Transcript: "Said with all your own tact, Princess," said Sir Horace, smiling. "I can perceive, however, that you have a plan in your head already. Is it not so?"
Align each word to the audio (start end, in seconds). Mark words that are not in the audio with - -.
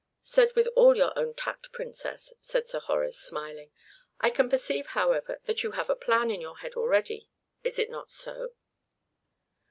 "Said 0.23 0.55
with 0.55 0.67
all 0.75 0.97
your 0.97 1.13
own 1.15 1.35
tact, 1.35 1.71
Princess," 1.73 2.33
said 2.41 2.67
Sir 2.67 2.79
Horace, 2.79 3.19
smiling. 3.19 3.69
"I 4.19 4.31
can 4.31 4.49
perceive, 4.49 4.87
however, 4.97 5.39
that 5.45 5.61
you 5.61 5.73
have 5.73 5.91
a 5.91 5.95
plan 5.95 6.31
in 6.31 6.41
your 6.41 6.57
head 6.57 6.73
already. 6.73 7.29
Is 7.63 7.77
it 7.77 7.91
not 7.91 8.09
so?" 8.09 8.53